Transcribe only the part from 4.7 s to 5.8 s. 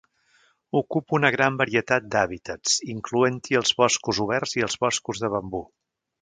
els boscos de bambú.